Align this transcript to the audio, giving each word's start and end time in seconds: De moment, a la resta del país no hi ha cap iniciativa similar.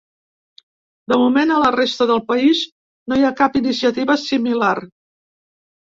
De 1.13 1.17
moment, 1.23 1.51
a 1.51 1.59
la 1.65 1.69
resta 1.75 2.09
del 2.11 2.23
país 2.31 2.63
no 3.13 3.19
hi 3.21 3.27
ha 3.29 3.33
cap 3.43 3.59
iniciativa 3.61 4.17
similar. 4.27 4.75